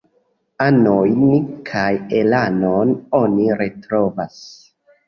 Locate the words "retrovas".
3.63-4.43